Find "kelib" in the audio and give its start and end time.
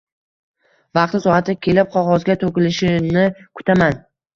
1.67-1.95